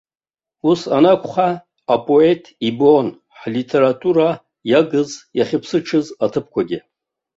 Ус 0.69 0.81
анакәха, 0.97 1.49
апоет 1.93 2.43
ибон 2.67 3.07
ҳлитература 3.39 4.29
иагыз, 4.69 5.09
иахьыԥсыҽыз 5.37 6.07
аҭыԥқәагьы. 6.25 6.79